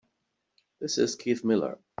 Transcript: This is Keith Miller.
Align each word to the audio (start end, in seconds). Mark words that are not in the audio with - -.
This 0.79 0.97
is 0.97 1.15
Keith 1.15 1.43
Miller. 1.43 1.77